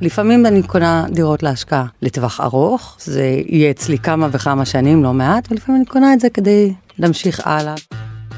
לפעמים 0.00 0.46
אני 0.46 0.62
קונה 0.62 1.04
דירות 1.10 1.42
להשקעה 1.42 1.86
לטווח 2.02 2.40
ארוך, 2.40 2.96
זה 3.00 3.42
יהיה 3.46 3.70
אצלי 3.70 3.98
כמה 3.98 4.28
וכמה 4.32 4.64
שנים, 4.64 5.04
לא 5.04 5.12
מעט, 5.12 5.48
ולפעמים 5.50 5.80
אני 5.80 5.86
קונה 5.86 6.14
את 6.14 6.20
זה 6.20 6.30
כדי 6.30 6.72
להמשיך 6.98 7.40
הלאה. 7.44 7.74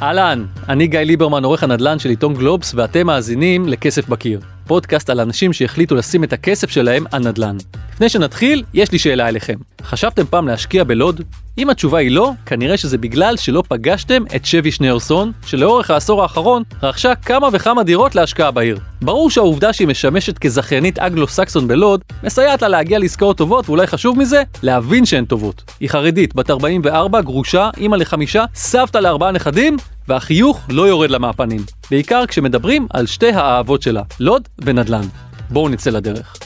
אהלן, 0.03 0.45
אני 0.69 0.87
גיא 0.87 0.99
ליברמן, 0.99 1.45
עורך 1.45 1.63
הנדל"ן 1.63 1.99
של 1.99 2.09
עיתון 2.09 2.35
גלובס, 2.35 2.75
ואתם 2.75 3.07
מאזינים 3.07 3.69
לכסף 3.69 4.09
בקיר. 4.09 4.41
פודקאסט 4.67 5.11
על 5.11 5.21
אנשים 5.21 5.53
שהחליטו 5.53 5.95
לשים 5.95 6.25
את 6.25 6.33
הכסף 6.33 6.71
שלהם 6.71 7.05
על 7.13 7.29
נדל"ן. 7.29 7.57
לפני 7.93 8.09
שנתחיל, 8.09 8.65
יש 8.75 8.93
לי 8.93 8.99
שאלה 8.99 9.29
אליכם. 9.29 9.59
חשבתם 9.83 10.25
פעם 10.27 10.49
להשקיע 10.49 10.85
בלוד? 10.85 11.21
אם 11.61 11.71
התשובה 11.71 11.99
היא 11.99 12.11
לא, 12.11 12.33
כנראה 12.47 12.77
שזה 12.77 12.99
בגלל 12.99 13.37
שלא 13.37 13.63
פגשתם 13.69 14.23
את 14.37 14.45
שבי 14.45 14.71
שניאורסון, 14.73 15.33
שלאורך 15.47 15.91
העשור 15.91 16.23
האחרון 16.23 16.63
רכשה 16.83 17.15
כמה 17.15 17.49
וכמה 17.53 17.83
דירות 17.83 18.15
להשקעה 18.15 18.51
בעיר. 18.51 18.79
ברור 19.03 19.31
שהעובדה 19.31 19.73
שהיא 19.73 19.89
משמשת 19.89 20.39
כזכיינית 20.39 20.99
אגלו-סקסון 20.99 21.69
בלוד, 21.69 22.01
מסייעת 22.23 22.63
לה 22.63 22.69
להגיע 22.69 22.99
לעסקאות 22.99 23.37
טובות, 23.37 23.69
ואולי 23.69 23.87
חשוב 23.87 24.19
מזה, 24.19 24.43
להבין 24.63 25.07
שהן 25.07 25.25
טובות. 25.25 25.63
היא 25.81 25.89
חרדית, 25.89 26.35
בת 26.35 26.51
44, 26.51 27.21
גרושה, 27.21 27.71
אימא 27.77 27.97
לחמישה, 27.97 28.45
סבתא 28.55 28.99
לארבעה 28.99 29.33
נכדים, 29.33 29.77
והחיוך 30.09 30.61
לא 30.69 30.83
יורד 30.83 31.11
לה 31.11 31.19
מהפנים. 31.19 31.61
בעיקר 31.91 32.27
כשמדברים 32.27 32.87
על 32.91 33.07
שתי 33.07 33.33
האהבות 33.33 33.83
שלה, 33.83 34.03
לוד 34.21 34.49
ונדל"ן. 34.59 35.07
בואו 35.51 35.69
נצא 35.69 35.91
לדרך. 35.91 36.37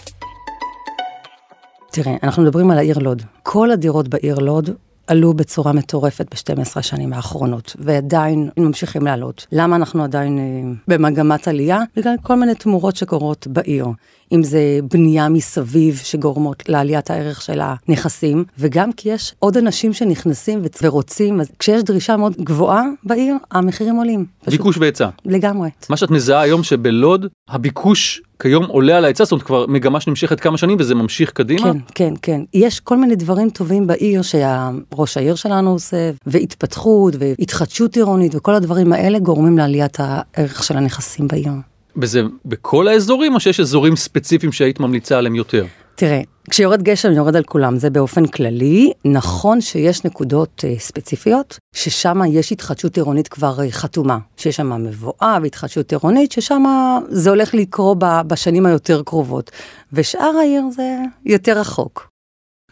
תראה, 1.91 2.16
אנחנו 2.22 2.42
מדברים 2.42 2.70
על 2.70 2.78
העיר 2.78 2.98
לוד. 2.98 3.22
כל 3.42 3.70
הדירות 3.70 4.08
בעיר 4.08 4.38
לוד 4.38 4.70
עלו 5.06 5.34
בצורה 5.34 5.72
מטורפת 5.72 6.26
ב-12 6.34 6.62
השנים 6.76 7.12
האחרונות, 7.12 7.76
ועדיין 7.78 8.50
ממשיכים 8.56 9.02
לעלות. 9.02 9.46
למה 9.52 9.77
אנחנו 9.77 10.04
עדיין 10.04 10.38
אה, 10.38 10.72
במגמת 10.88 11.48
עלייה? 11.48 11.80
בגלל 11.96 12.14
כל 12.22 12.34
מיני 12.34 12.54
תמורות 12.54 12.96
שקורות 12.96 13.46
בעיר. 13.46 13.86
אם 14.34 14.43
זה 14.43 14.79
בנייה 14.91 15.29
מסביב 15.29 16.01
שגורמות 16.05 16.69
לעליית 16.69 17.11
הערך 17.11 17.42
של 17.42 17.61
הנכסים, 17.62 18.45
וגם 18.59 18.92
כי 18.92 19.08
יש 19.08 19.34
עוד 19.39 19.56
אנשים 19.56 19.92
שנכנסים 19.92 20.62
ורוצים, 20.83 21.41
אז 21.41 21.50
כשיש 21.58 21.83
דרישה 21.83 22.17
מאוד 22.17 22.36
גבוהה 22.41 22.84
בעיר, 23.05 23.34
המחירים 23.50 23.97
עולים. 23.97 24.25
ביקוש 24.47 24.78
והיצע. 24.78 25.08
לגמרי. 25.25 25.70
מה 25.89 25.97
שאת 25.97 26.11
מזהה 26.11 26.41
היום 26.41 26.62
שבלוד 26.62 27.27
הביקוש 27.48 28.23
כיום 28.39 28.64
עולה 28.64 28.97
על 28.97 29.05
ההיצע, 29.05 29.25
זאת 29.25 29.33
אומרת 29.33 29.47
כבר 29.47 29.67
מגמה 29.67 30.00
שנמשכת 30.00 30.41
כמה 30.41 30.58
שנים 30.58 30.77
וזה 30.80 30.95
ממשיך 30.95 31.30
קדימה? 31.30 31.73
כן, 31.73 31.78
כן, 31.95 32.14
כן. 32.23 32.41
יש 32.55 32.80
כל 32.80 32.97
מיני 32.97 33.17
דברים 33.17 33.51
טובים 33.51 33.86
בעיר 33.86 34.23
שראש 34.23 35.17
העיר 35.17 35.34
שלנו 35.34 35.70
עושה, 35.70 36.11
והתפתחות 36.27 37.14
והתחדשות 37.19 37.97
עירונית 37.97 38.34
וכל 38.34 38.55
הדברים 38.55 38.92
האלה 38.92 39.19
גורמים 39.19 39.58
לעליית 39.58 39.97
הערך 40.01 40.64
של 40.64 40.77
הנכסים 40.77 41.28
בעיר. 41.28 41.53
וזה 41.97 42.23
בכל 42.45 42.89
האזורים 42.89 43.34
או 43.34 43.41
שיש 43.41 43.61
אזורים 43.61 43.97
ספציפיים 43.97 44.53
שהיית 44.53 44.81
ממליצה 44.81 45.19
עליהם 45.19 45.34
יותר? 45.34 45.67
תראה, 45.95 46.20
כשיורד 46.51 46.83
גשם 46.83 47.12
יורד 47.12 47.36
על 47.36 47.42
כולם, 47.42 47.78
זה 47.78 47.91
באופן 47.91 48.27
כללי. 48.27 48.92
נכון 49.05 49.61
שיש 49.61 50.05
נקודות 50.05 50.64
uh, 50.64 50.81
ספציפיות, 50.81 51.59
ששם 51.75 52.20
יש 52.28 52.53
התחדשות 52.53 52.97
עירונית 52.97 53.28
כבר 53.28 53.59
uh, 53.59 53.70
חתומה. 53.70 54.19
שיש 54.36 54.56
שם 54.56 54.84
מבואה 54.84 55.39
והתחדשות 55.42 55.92
עירונית, 55.92 56.33
ששם 56.33 56.64
זה 57.09 57.31
הולך 57.31 57.55
לקרות 57.55 57.98
בשנים 58.01 58.67
היותר 58.67 59.03
קרובות. 59.06 59.51
ושאר 59.92 60.33
העיר 60.41 60.62
זה 60.70 60.97
יותר 61.27 61.58
רחוק. 61.58 62.08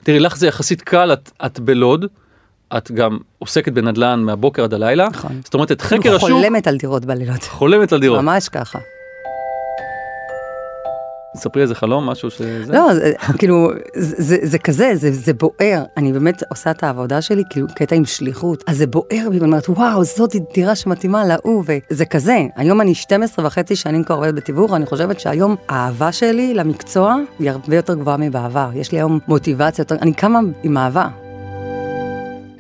תראי, 0.03 0.19
לך 0.19 0.37
זה 0.37 0.47
יחסית 0.47 0.83
קל, 0.83 1.13
את, 1.13 1.31
את 1.47 1.61
בלוד. 1.61 2.07
את 2.77 2.91
גם 2.91 3.19
עוסקת 3.39 3.73
בנדל"ן 3.73 4.21
מהבוקר 4.21 4.65
עד 4.65 4.75
הלילה. 4.75 5.09
נכון. 5.09 5.41
זאת 5.45 5.55
אומרת, 5.55 5.73
את 5.73 5.83
חקר 5.83 6.17
השוק... 6.17 6.31
חולמת 6.31 6.67
על 6.67 6.77
דירות 6.77 7.05
בלילות. 7.05 7.43
חולמת 7.43 7.93
על 7.93 8.01
דירות. 8.01 8.21
ממש 8.21 8.49
ככה. 8.49 8.79
ספרי 11.37 11.63
איזה 11.63 11.75
חלום, 11.75 12.07
משהו 12.07 12.31
שזה... 12.31 12.73
לא, 12.73 12.95
זה, 12.95 13.13
כאילו, 13.39 13.71
זה, 13.95 14.15
זה, 14.19 14.37
זה 14.43 14.59
כזה, 14.59 14.91
זה, 14.95 15.13
זה 15.13 15.33
בוער. 15.35 15.83
אני 15.97 16.13
באמת 16.13 16.43
עושה 16.51 16.71
את 16.71 16.83
העבודה 16.83 17.23
שלי, 17.23 17.43
כאילו, 17.51 17.67
קטע 17.75 17.97
עם 17.97 18.05
שליחות. 18.05 18.65
אז 18.67 18.77
זה 18.77 18.87
בוער 18.87 19.07
בי, 19.31 19.39
ואני 19.39 19.45
אומרת, 19.45 19.69
וואו, 19.69 20.05
זאת 20.05 20.33
דירה 20.55 20.77
שמתאימה 20.77 21.25
להוא, 21.25 21.65
וזה 21.67 22.05
כזה. 22.05 22.39
היום 22.57 22.81
אני 22.81 22.95
12 22.95 23.47
וחצי 23.47 23.77
שנים 23.77 24.05
כבר 24.05 24.17
עובדת 24.17 24.35
בתיווך, 24.35 24.73
אני 24.73 24.87
חושבת 24.87 25.21
שהיום 25.21 25.57
האהבה 25.69 26.13
שלי 26.13 26.55
למקצוע 26.55 27.17
היא 27.39 27.51
הרבה 27.51 27.77
יותר 27.77 27.95
גבוהה 27.95 28.17
מבעבר. 28.17 28.69
יש 28.75 28.93
לי 28.93 28.99
היום 28.99 29.19
מוטיבציה 29.29 29.83
יותר, 29.83 29.95
אני 29.95 30.13
קמה 30.13 30.41
עם 30.63 30.79
אהבה. 30.79 31.09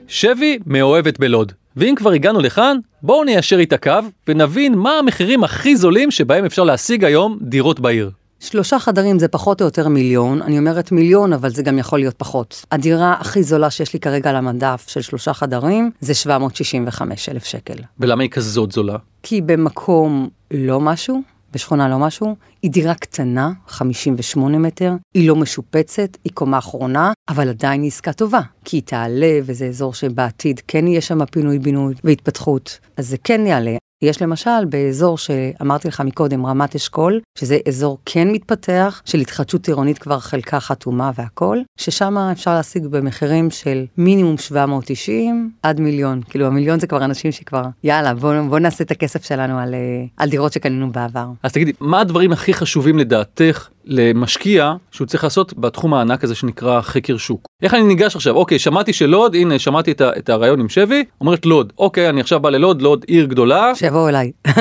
שבי 0.09 0.59
מאוהבת 0.67 1.21
בלוד. 1.21 1.53
ואם 1.77 1.95
כבר 1.97 2.11
הגענו 2.11 2.41
לכאן, 2.41 2.77
בואו 3.03 3.25
ניישר 3.25 3.59
איתה 3.59 3.79
קו 3.79 3.99
ונבין 4.29 4.75
מה 4.75 4.99
המחירים 4.99 5.45
הכי 5.45 5.77
זולים 5.77 6.11
שבהם 6.11 6.45
אפשר 6.45 6.65
להשיג 6.65 7.05
היום 7.05 7.39
דירות 7.43 7.81
בעיר. 7.81 8.11
שלושה 8.43 8.79
חדרים 8.79 9.19
זה 9.19 9.29
פחות 9.29 9.61
או 9.61 9.67
יותר 9.67 9.89
מיליון, 9.89 10.43
אני 10.43 10.59
אומרת 10.59 10.93
מיליון, 10.93 11.33
אבל 11.33 11.51
זה 11.51 11.63
גם 11.63 11.79
יכול 11.79 11.99
להיות 11.99 12.15
פחות. 12.19 12.65
הדירה 12.71 13.17
הכי 13.21 13.43
זולה 13.43 13.71
שיש 13.71 13.95
לי 13.95 14.01
כרגע 14.01 14.31
על 14.31 14.37
המדף 14.37 14.85
של 14.87 15.01
שלושה 15.01 15.33
חדרים, 15.33 15.91
זה 16.01 16.15
765 16.15 17.29
אלף 17.29 17.45
שקל. 17.45 17.75
ולמה 18.01 18.23
היא 18.23 18.31
כזאת 18.31 18.73
זולה? 18.73 18.97
כי 19.23 19.41
במקום 19.41 20.29
לא 20.51 20.81
משהו, 20.81 21.23
בשכונה 21.53 21.89
לא 21.89 21.99
משהו, 21.99 22.37
היא 22.63 22.71
דירה 22.71 22.95
קטנה, 22.95 23.51
58 23.69 24.59
מטר, 24.59 24.93
היא 25.15 25.29
לא 25.29 25.37
משופצת, 25.37 26.17
היא 26.25 26.33
קומה 26.35 26.59
אחרונה, 26.59 27.13
אבל 27.29 27.49
עדיין 27.49 27.83
היא 27.83 27.89
עסקה 27.89 28.13
טובה, 28.13 28.41
כי 28.65 28.77
היא 28.77 28.83
תעלה 28.83 29.39
וזה 29.45 29.67
אזור 29.67 29.95
שבעתיד 29.95 30.61
כן 30.69 30.87
יהיה 30.87 31.01
שם 31.01 31.25
פינוי-בינוי 31.25 31.95
והתפתחות, 32.05 32.79
אז 32.97 33.09
זה 33.09 33.17
כן 33.25 33.47
יעלה. 33.47 33.77
יש 34.03 34.23
למשל 34.23 34.65
באזור 34.69 35.19
שאמרתי 35.19 35.89
לך 35.89 36.01
מקודם, 36.01 36.47
רמת 36.47 36.75
אשכול, 36.75 37.21
שזה 37.39 37.59
אזור 37.69 37.99
כן 38.07 38.29
מתפתח, 38.29 39.03
של 39.05 39.19
התחדשות 39.19 39.69
עירונית 39.69 39.99
כבר 39.99 40.19
חלקה 40.19 40.61
חתומה 40.61 41.11
והכל, 41.15 41.59
ששם 41.77 42.19
אפשר 42.19 42.55
להשיג 42.55 42.87
במחירים 42.87 43.51
של 43.51 43.85
מינימום 43.99 44.39
790 44.39 45.51
עד 45.63 45.81
מיליון. 45.81 46.21
כאילו 46.31 46.47
המיליון 46.47 46.81
זה 46.81 46.87
כבר 46.87 47.05
אנשים 47.05 47.33
שכבר, 47.33 47.63
יאללה, 47.85 48.15
בוא, 48.15 48.35
בוא 48.49 48.59
נעשה 48.59 48.85
את 48.85 48.91
הכסף 48.91 49.25
שלנו 49.25 49.59
על, 49.59 49.75
אה, 49.75 50.05
על 50.17 50.31
דירות 50.31 50.53
שקנינו 50.53 50.93
בעבר. 50.93 51.27
אז 51.43 51.53
תגידי, 51.53 51.73
מה 51.81 52.01
הדברים 52.01 52.33
הכי 52.33 52.55
חשובים 52.55 52.99
לדעתך 52.99 53.69
למשקיע 53.85 54.75
שהוא 54.91 55.07
צריך 55.07 55.25
לעשות 55.25 55.59
בתחום 55.59 55.95
הענק 55.95 56.25
הזה 56.25 56.35
שנקרא 56.35 56.81
חקר 56.81 57.17
שוק. 57.17 57.47
איך 57.63 57.75
אני 57.75 57.83
ניגש 57.83 58.17
עכשיו? 58.17 58.35
אוקיי, 58.35 58.59
שמעתי 58.59 58.93
שלוד, 58.93 59.35
הנה 59.35 59.59
שמעתי 59.59 59.93
את, 59.93 60.03
את 60.03 60.29
הרעיון 60.29 60.61
עם 60.61 60.69
שבי, 60.69 61.05
אומרת 61.21 61.47
לוד, 61.47 61.73
אוקיי, 61.79 62.09
אני 62.09 62.21
עכשיו 62.21 62.41
בא 62.41 62.51
ללוד, 62.51 62.83
לוד 62.83 63.05
עיר 63.07 63.27
גדולה. 63.27 63.75
שיבואו 63.75 64.09
אליי. 64.09 64.33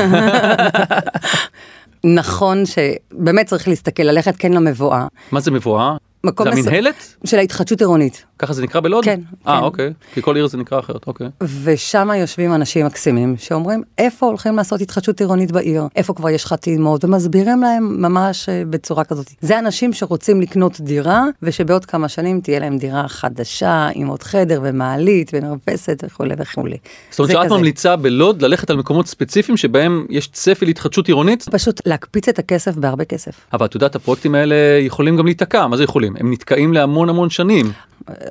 נכון 2.04 2.64
שבאמת 2.66 3.46
צריך 3.46 3.68
להסתכל, 3.68 4.04
ללכת 4.04 4.36
כן 4.38 4.54
למבואה. 4.54 5.08
מה 5.32 5.40
זה 5.40 5.52
מבואה? 5.52 5.96
מקום 6.24 6.52
זה 6.52 6.60
המנהלת? 6.60 7.16
של 7.26 7.38
ההתחדשות 7.38 7.80
עירונית. 7.80 8.26
ככה 8.42 8.54
זה 8.54 8.64
נקרא 8.64 8.82
בלוד? 8.82 9.06
כן. 9.06 9.20
אה, 9.48 9.58
כן. 9.58 9.64
אוקיי. 9.64 9.94
כי 10.14 10.22
כל 10.22 10.36
עיר 10.36 10.48
זה 10.48 10.58
נקרא 10.58 10.80
אחרת, 10.80 11.08
אוקיי. 11.08 11.28
ושם 11.64 12.10
יושבים 12.16 12.54
אנשים 12.54 12.86
מקסימים 12.86 13.36
שאומרים, 13.38 13.84
איפה 13.98 14.26
הולכים 14.26 14.56
לעשות 14.56 14.82
התחדשות 14.82 15.20
עירונית 15.20 15.52
בעיר? 15.52 15.84
איפה 15.96 16.14
כבר 16.14 16.30
יש 16.30 16.46
חתימות? 16.46 17.06
ומסבירים 17.06 17.62
להם 17.62 18.02
ממש 18.02 18.50
אה, 18.50 18.64
בצורה 18.70 19.04
כזאת. 19.04 19.32
זה 19.42 19.60
אנשים 19.60 19.94
שרוצים 19.94 20.42
לקנות 20.42 20.82
דירה, 20.82 21.24
ושבעוד 21.42 21.86
כמה 21.86 22.10
שנים 22.10 22.42
תהיה 22.42 22.60
להם 22.60 22.78
דירה 22.78 23.08
חדשה, 23.08 23.90
עם 23.94 24.08
עוד 24.08 24.24
חדר 24.24 24.60
ומעלית 24.64 25.32
ומרפסת 25.34 26.04
וכולי 26.08 26.36
וכולי. 26.38 26.78
זאת 27.12 27.20
אומרת 27.20 27.32
שאת 27.32 27.52
ממליצה 27.52 27.96
בלוד 27.96 28.42
ללכת 28.42 28.70
על 28.70 28.78
מקומות 28.78 29.08
ספציפיים 29.08 29.58
שבהם 29.58 30.06
יש 30.10 30.28
צפי 30.28 30.66
להתחדשות 30.66 31.08
עירונית? 31.08 31.46
פשוט 31.52 31.82
להקפיץ 31.86 32.30
את 32.30 32.40
הכסף 32.40 32.76
בהרבה 32.76 33.06
כסף. 33.06 33.32
אבל 33.54 33.66
את 33.66 33.76
יודעת, 33.76 33.96
הפרויקטים 33.96 34.36
האלה 34.36 34.56
יכולים 34.80 35.18
גם 35.18 35.26
להיתקע, 35.26 35.68
מה 35.68 35.78
זה 35.78 35.84
יכולים? 35.84 36.16
הם 36.20 36.32
נתקעים 36.32 36.74
להמון 36.74 37.10
המון 37.10 37.30
שנים. 37.30 37.72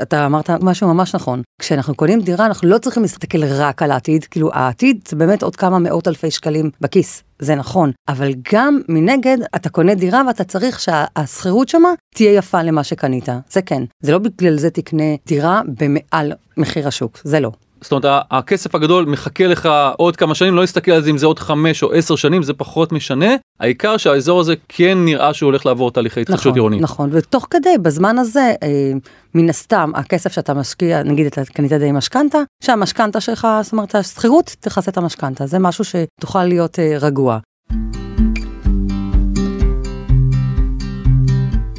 אתה 0.02 0.26
אמרת 0.26 0.50
משהו 0.50 0.94
ממש 0.94 1.14
נכון. 1.14 1.42
כשאנחנו 1.58 1.94
קונים 1.94 2.20
דירה 2.20 2.46
אנחנו 2.46 2.68
לא 2.68 2.78
צריכים 2.78 3.02
להסתכל 3.02 3.44
רק 3.44 3.82
על 3.82 3.90
העתיד, 3.90 4.24
כאילו 4.24 4.50
העתיד 4.52 5.00
זה 5.08 5.16
באמת 5.16 5.42
עוד 5.42 5.56
כמה 5.56 5.78
מאות 5.78 6.08
אלפי 6.08 6.30
שקלים 6.30 6.70
בכיס, 6.80 7.22
זה 7.38 7.54
נכון. 7.54 7.90
אבל 8.08 8.32
גם 8.52 8.80
מנגד 8.88 9.38
אתה 9.56 9.68
קונה 9.68 9.94
דירה 9.94 10.22
ואתה 10.26 10.44
צריך 10.44 10.80
שהשכירות 10.80 11.68
שמה 11.68 11.88
תהיה 12.14 12.32
יפה 12.32 12.62
למה 12.62 12.84
שקנית, 12.84 13.28
זה 13.50 13.62
כן. 13.62 13.82
זה 14.00 14.12
לא 14.12 14.18
בגלל 14.18 14.58
זה 14.58 14.70
תקנה 14.70 15.04
דירה 15.26 15.62
במעל 15.78 16.32
מחיר 16.56 16.88
השוק, 16.88 17.18
זה 17.24 17.40
לא. 17.40 17.50
זאת 17.80 17.92
אומרת 17.92 18.24
הכסף 18.30 18.74
הגדול 18.74 19.04
מחכה 19.04 19.46
לך 19.46 19.68
עוד 19.96 20.16
כמה 20.16 20.34
שנים 20.34 20.54
לא 20.54 20.60
להסתכל 20.60 20.90
על 20.90 21.02
זה 21.02 21.10
אם 21.10 21.18
זה 21.18 21.26
עוד 21.26 21.38
חמש 21.38 21.82
או 21.82 21.92
עשר 21.92 22.16
שנים 22.16 22.42
זה 22.42 22.52
פחות 22.52 22.92
משנה 22.92 23.34
העיקר 23.60 23.96
שהאזור 23.96 24.40
הזה 24.40 24.54
כן 24.68 24.98
נראה 25.04 25.34
שהוא 25.34 25.46
הולך 25.46 25.66
לעבור 25.66 25.90
תהליכי 25.90 26.20
התחדשות 26.20 26.46
נכון, 26.46 26.54
עירונית. 26.54 26.80
נכון 26.80 27.10
ותוך 27.12 27.46
כדי 27.50 27.78
בזמן 27.82 28.18
הזה 28.18 28.54
אה, 28.62 28.92
מן 29.34 29.48
הסתם 29.48 29.92
הכסף 29.94 30.32
שאתה 30.32 30.54
משקיע 30.54 31.02
נגיד 31.02 31.26
אתה 31.26 31.44
קנית 31.44 31.72
די 31.72 31.92
משכנתה 31.92 32.38
שהמשכנתה 32.62 33.20
שלך 33.20 33.48
זאת 33.62 33.72
אומרת 33.72 33.94
השכירות 33.94 34.56
תכסה 34.60 34.90
את 34.90 34.96
המשכנתה 34.96 35.46
זה 35.46 35.58
משהו 35.58 35.84
שתוכל 35.84 36.44
להיות 36.44 36.78
אה, 36.78 36.96
רגוע. 37.00 37.38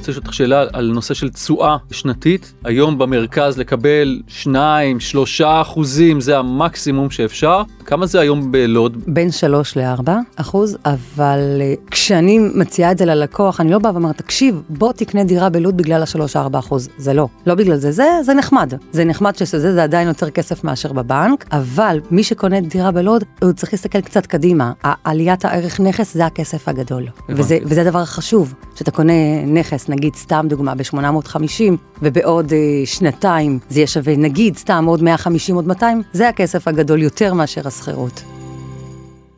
רוצה 0.02 0.12
לשאול 0.12 0.24
אותך 0.26 0.34
שאלה 0.34 0.64
על 0.74 0.92
נושא 0.92 1.14
של 1.14 1.30
תשואה 1.30 1.78
שנתית. 1.92 2.54
היום 2.64 2.98
במרכז 2.98 3.58
לקבל 3.58 4.22
2, 4.28 5.00
3 5.00 5.42
אחוזים 5.42 6.22
זה 6.22 6.38
המקסימום 6.38 7.10
שאפשר. 7.10 7.62
כמה 7.92 8.06
זה 8.06 8.20
היום 8.20 8.52
בלוד? 8.52 8.98
בין 9.08 9.32
3 9.32 9.78
ל-4 9.78 10.10
אחוז, 10.36 10.78
אבל 10.86 11.40
אה, 11.62 11.74
כשאני 11.92 12.40
מציעה 12.40 12.92
את 12.92 12.98
זה 12.98 13.06
ללקוח, 13.06 13.62
אני 13.62 13.72
לא 13.72 13.80
באה 13.80 13.92
ואומרת, 13.92 14.18
תקשיב, 14.18 14.62
בוא 14.70 14.92
תקנה 14.92 15.24
דירה 15.24 15.50
בלוד 15.50 15.78
בגלל 15.78 16.04
ה-3-4 16.04 16.60
אחוז. 16.60 16.90
זה 16.98 17.14
לא. 17.14 17.28
לא 17.46 17.56
בגלל 17.56 17.76
זה, 17.76 17.92
זה, 17.92 18.06
זה 18.26 18.34
נחמד. 18.34 18.74
זה 18.92 19.06
נחמד 19.06 19.36
שזה 19.36 19.74
זה 19.74 19.84
עדיין 19.84 20.08
יותר 20.08 20.30
כסף 20.30 20.64
מאשר 20.64 20.94
בבנק, 20.94 21.46
אבל 21.52 22.00
מי 22.12 22.24
שקונה 22.24 22.62
דירה 22.62 22.92
בלוד, 22.92 23.24
הוא 23.42 23.52
צריך 23.52 23.74
להסתכל 23.74 24.02
קצת 24.02 24.26
קדימה. 24.26 24.72
עליית 25.04 25.46
הערך 25.46 25.80
נכס 25.80 26.14
זה 26.14 26.26
הכסף 26.26 26.68
הגדול. 26.68 27.08
וזה, 27.30 27.58
וזה 27.64 27.82
הדבר 27.82 28.00
החשוב, 28.00 28.54
שאתה 28.76 28.92
קונה 28.92 29.46
נכס, 29.46 29.90
נגיד 29.90 30.16
סתם 30.16 30.46
דוגמה, 30.50 30.76
ב-850, 30.76 31.62
ובעוד 32.02 32.54
אה, 32.54 32.58
שנתיים 32.86 33.60
זה 33.70 33.80
יהיה 33.80 33.88
שווה, 33.88 34.16
נגיד 34.18 34.58
סתם 34.58 34.86
עוד 34.88 35.04
150, 35.04 35.56
עוד 35.56 35.68
200, 35.68 36.02
זה 36.14 36.30
הכסף 36.30 36.68
הגדול 36.68 37.02
יותר 37.02 37.34
מאשר 37.34 37.68
השכירות. 37.82 38.24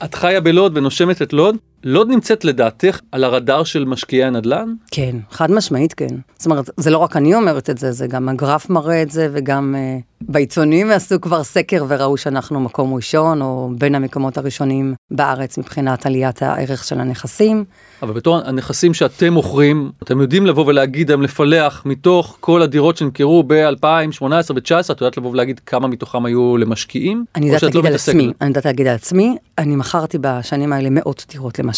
את 0.04 0.16
חיה 0.16 0.42
בלוד 0.42 0.78
ונושמת 0.78 1.22
את 1.22 1.34
לוד, 1.34 1.56
לוד 1.84 2.10
נמצאת 2.10 2.46
לדעתך 2.46 3.00
על 3.12 3.24
הרדאר 3.24 3.64
של 3.64 3.86
משקיעי 3.86 4.24
הנדל"ן? 4.24 4.74
כן, 4.92 5.16
חד 5.32 5.52
משמעית 5.52 5.94
כן. 5.94 6.16
זאת 6.38 6.46
אומרת, 6.46 6.70
זה 6.78 6.90
לא 6.90 6.98
רק 6.98 7.18
אני 7.18 7.36
אומרת 7.36 7.70
את 7.70 7.78
זה, 7.78 7.92
זה 7.92 8.08
גם 8.08 8.30
הגרף 8.30 8.70
מראה 8.70 9.02
את 9.02 9.12
זה, 9.12 9.30
וגם 9.32 9.76
uh, 9.76 10.04
בעיתונים 10.22 10.92
עשו 10.92 11.22
כבר 11.22 11.44
סקר 11.44 11.86
וראו 11.88 12.18
שאנחנו 12.18 12.60
מקום 12.60 12.94
ראשון, 12.94 13.42
או 13.42 13.70
בין 13.78 13.96
המקומות 13.96 14.38
הראשונים 14.38 14.94
בארץ 15.12 15.58
מבחינת 15.58 16.06
עליית 16.06 16.42
הערך 16.42 16.84
של 16.84 17.00
הנכסים. 17.00 17.66
אבל 18.02 18.14
בתור 18.14 18.38
הנכסים 18.38 18.94
שאתם 18.94 19.34
מוכרים, 19.34 19.92
אתם 20.04 20.22
יודעים 20.22 20.46
לבוא 20.46 20.66
ולהגיד 20.66 21.12
הם 21.12 21.22
לפלח 21.22 21.84
מתוך 21.86 22.38
כל 22.40 22.62
הדירות 22.62 22.98
שנמכרו 22.98 23.44
ב-2018 23.48 24.24
ו-2019, 24.24 24.92
את 24.92 25.02
יודעת 25.02 25.18
לבוא 25.18 25.32
ולהגיד 25.32 25.60
כמה 25.60 25.88
מתוכם 25.88 26.26
היו 26.26 26.58
למשקיעים? 26.58 27.26
אני 27.36 27.46
יודעת 27.46 27.64
להגיד 27.64 27.84
לא 27.84 27.88
על 27.88 27.96
עצמי, 27.96 28.32
אני 28.42 28.48
יודעת 28.48 28.66
להגיד 28.66 28.88
על 28.88 28.96
עצמי, 28.96 29.38
אני 29.58 29.76
מכרתי 29.76 30.18
בשנים 30.22 30.74
האלה 30.74 30.90
מאות 30.92 31.26
דירות 31.32 31.60
למשקיעים. 31.60 31.73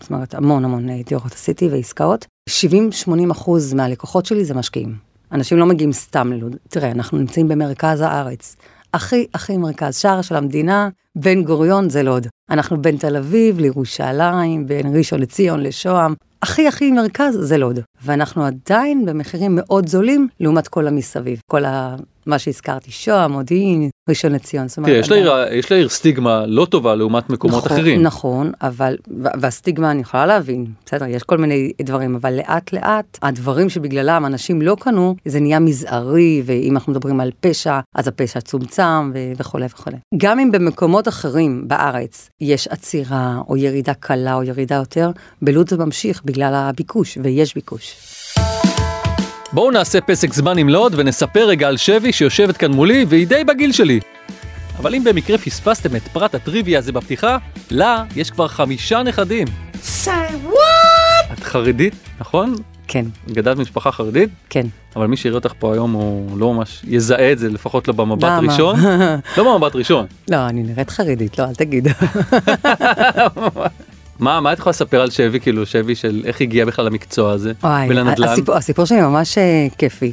זאת 0.00 0.10
אומרת, 0.10 0.34
המון 0.34 0.64
המון 0.64 0.88
אה, 0.88 1.00
דירות 1.06 1.32
עשיתי 1.32 1.68
ועסקאות. 1.68 2.26
70-80 2.50 2.52
אחוז 3.32 3.74
מהלקוחות 3.74 4.26
שלי 4.26 4.44
זה 4.44 4.54
משקיעים. 4.54 4.96
אנשים 5.32 5.58
לא 5.58 5.66
מגיעים 5.66 5.92
סתם 5.92 6.32
ללוד. 6.32 6.56
תראה, 6.68 6.90
אנחנו 6.90 7.18
נמצאים 7.18 7.48
במרכז 7.48 8.00
הארץ. 8.00 8.56
הכי 8.94 9.26
הכי 9.34 9.56
מרכז, 9.56 9.96
שער 9.96 10.22
של 10.22 10.36
המדינה, 10.36 10.88
בן 11.16 11.42
גוריון 11.42 11.90
זה 11.90 12.02
לוד. 12.02 12.26
אנחנו 12.50 12.82
בין 12.82 12.96
תל 12.96 13.16
אביב 13.16 13.58
לירושלים, 13.58 14.66
בין 14.66 14.96
ראשון 14.96 15.20
לציון 15.20 15.60
לשוהם. 15.60 16.14
הכי 16.42 16.68
הכי 16.68 16.92
מרכז 16.92 17.38
זה 17.40 17.58
לוד. 17.58 17.80
ואנחנו 18.04 18.44
עדיין 18.44 19.06
במחירים 19.06 19.52
מאוד 19.54 19.88
זולים 19.88 20.28
לעומת 20.40 20.68
כל 20.68 20.86
המסביב. 20.86 21.40
כל. 21.50 21.64
מה 22.28 22.38
שהזכרתי, 22.38 22.90
שוהם, 22.90 23.32
מודיעין, 23.32 23.90
ראשון 24.08 24.32
לציון. 24.32 24.66
תראה, 24.84 24.98
יש 24.98 25.10
יש 25.52 25.72
לעיר 25.72 25.88
סטיגמה 25.88 26.44
לא 26.46 26.64
טובה 26.64 26.94
לעומת 26.94 27.30
מקומות 27.30 27.64
נכון, 27.64 27.78
אחרים. 27.78 28.02
נכון, 28.02 28.52
אבל, 28.62 28.96
והסטיגמה 29.40 29.90
אני 29.90 30.00
יכולה 30.00 30.26
להבין, 30.26 30.66
בסדר, 30.86 31.06
יש 31.06 31.22
כל 31.22 31.38
מיני 31.38 31.72
דברים, 31.82 32.14
אבל 32.14 32.36
לאט 32.36 32.72
לאט, 32.72 33.18
הדברים 33.22 33.68
שבגללם 33.68 34.26
אנשים 34.26 34.62
לא 34.62 34.76
קנו, 34.80 35.14
זה 35.24 35.40
נהיה 35.40 35.58
מזערי, 35.58 36.42
ואם 36.44 36.74
אנחנו 36.74 36.92
מדברים 36.92 37.20
על 37.20 37.30
פשע, 37.40 37.80
אז 37.94 38.08
הפשע 38.08 38.40
צומצם 38.40 39.12
וכולי 39.36 39.66
וכולי. 39.66 39.96
גם 40.16 40.38
אם 40.38 40.52
במקומות 40.52 41.08
אחרים 41.08 41.68
בארץ 41.68 42.30
יש 42.40 42.68
עצירה, 42.68 43.40
או 43.48 43.56
ירידה 43.56 43.94
קלה, 43.94 44.34
או 44.34 44.42
ירידה 44.42 44.74
יותר, 44.74 45.10
בלוד 45.42 45.68
זה 45.68 45.76
ממשיך 45.76 46.22
בגלל 46.24 46.54
הביקוש, 46.54 47.18
ויש 47.22 47.54
ביקוש. 47.54 48.17
בואו 49.52 49.70
נעשה 49.70 50.00
פסק 50.00 50.32
זמן 50.34 50.58
עם 50.58 50.68
לוד 50.68 50.94
ונספר 50.96 51.48
רגע 51.48 51.68
על 51.68 51.76
שבי 51.76 52.12
שיושבת 52.12 52.56
כאן 52.56 52.72
מולי 52.72 53.04
והיא 53.08 53.26
די 53.26 53.44
בגיל 53.44 53.72
שלי. 53.72 54.00
אבל 54.78 54.94
אם 54.94 55.04
במקרה 55.04 55.38
פספסתם 55.38 55.96
את 55.96 56.02
פרט 56.02 56.34
הטריוויה 56.34 56.78
הזה 56.78 56.92
בפתיחה, 56.92 57.38
לה 57.70 58.04
יש 58.16 58.30
כבר 58.30 58.48
חמישה 58.48 59.02
נכדים. 59.02 59.46
say 59.84 60.46
what? 60.46 61.32
את 61.32 61.40
חרדית, 61.44 61.94
נכון? 62.20 62.54
כן. 62.88 63.04
גדלת 63.30 63.56
במשפחה 63.56 63.92
חרדית? 63.92 64.30
כן. 64.50 64.66
אבל 64.96 65.06
מי 65.06 65.16
שיראה 65.16 65.34
אותך 65.36 65.52
פה 65.58 65.72
היום 65.72 65.92
הוא 65.92 66.38
לא 66.38 66.54
ממש 66.54 66.82
יזהה 66.88 67.32
את 67.32 67.38
זה, 67.38 67.48
לפחות 67.48 67.88
לא 67.88 67.94
במבט 67.94 68.32
ראשון. 68.42 68.80
לא 69.36 69.54
במבט 69.54 69.76
ראשון. 69.76 70.06
לא, 70.30 70.46
אני 70.48 70.62
נראית 70.62 70.90
חרדית, 70.90 71.38
לא, 71.38 71.44
אל 71.44 71.54
תגיד. 71.54 71.88
מה, 74.18 74.40
מה 74.40 74.52
את 74.52 74.58
יכולה 74.58 74.70
לספר 74.70 75.00
על 75.00 75.10
שבי, 75.10 75.40
כאילו, 75.40 75.66
שבי 75.66 75.94
של 75.94 76.22
איך 76.26 76.40
הגיע 76.40 76.64
בכלל 76.64 76.84
למקצוע 76.84 77.32
הזה, 77.32 77.52
ולנדל"ן? 77.88 78.28
הסיפור, 78.28 78.54
הסיפור 78.54 78.84
שלי 78.84 79.00
ממש 79.00 79.38
uh, 79.38 79.74
כיפי. 79.78 80.12